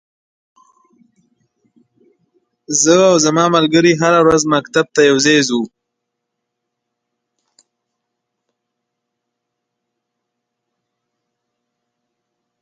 زه 2.81 2.95
او 3.09 3.15
ځما 3.25 3.45
ملګری 3.55 3.93
هره 4.01 4.19
ورځ 4.25 4.41
مکتب 4.53 4.85
ته 4.95 5.01
یوځای 5.09 5.39
زو. 5.47 5.61